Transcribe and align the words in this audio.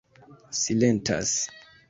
silentas 0.61 1.31